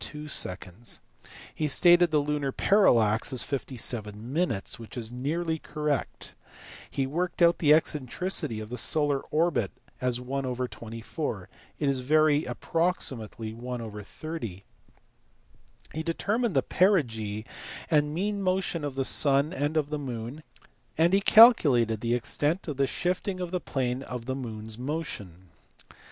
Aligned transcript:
He 1.53 1.67
stated 1.67 2.09
the 2.09 2.17
lunar 2.17 2.51
parallax 2.51 3.31
as 3.31 3.43
57, 3.43 4.33
which 4.79 4.97
is 4.97 5.11
nearly 5.11 5.59
correct. 5.59 6.33
He 6.89 7.05
worked 7.05 7.39
out 7.43 7.59
the 7.59 7.71
eccentricity 7.71 8.59
of 8.59 8.69
the 8.71 8.79
solar 8.79 9.19
orbit 9.19 9.69
as 10.01 10.17
1/24; 10.19 11.45
it 11.77 11.87
is 11.87 11.99
very 11.99 12.45
approximately 12.45 13.53
1/30. 13.53 14.63
He 15.93 16.01
determined 16.01 16.55
the 16.55 16.63
perigee 16.63 17.45
and 17.91 18.11
mean 18.11 18.41
motion 18.41 18.83
of 18.83 18.95
the 18.95 19.05
sun 19.05 19.53
and 19.53 19.77
of 19.77 19.91
the 19.91 19.99
moon, 19.99 20.41
and 20.97 21.13
he 21.13 21.21
calculated 21.21 22.01
the 22.01 22.15
extent 22.15 22.67
of 22.67 22.77
the 22.77 22.87
shifting 22.87 23.39
of 23.39 23.51
the 23.51 23.61
plane 23.61 24.01
of 24.01 24.25
the 24.25 24.35
moon 24.35 24.65
s 24.65 24.79
motion. 24.79 25.49